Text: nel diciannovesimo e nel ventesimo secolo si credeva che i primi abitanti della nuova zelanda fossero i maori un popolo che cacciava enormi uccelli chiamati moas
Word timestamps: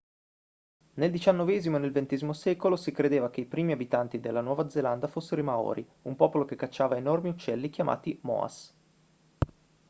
nel 0.95 1.11
diciannovesimo 1.11 1.75
e 1.77 1.79
nel 1.79 1.91
ventesimo 1.91 2.33
secolo 2.33 2.75
si 2.75 2.91
credeva 2.91 3.29
che 3.29 3.41
i 3.41 3.45
primi 3.45 3.71
abitanti 3.71 4.19
della 4.19 4.41
nuova 4.41 4.67
zelanda 4.67 5.05
fossero 5.05 5.41
i 5.41 5.43
maori 5.43 5.87
un 6.05 6.15
popolo 6.15 6.43
che 6.43 6.55
cacciava 6.55 6.97
enormi 6.97 7.29
uccelli 7.29 7.69
chiamati 7.69 8.17
moas 8.23 8.75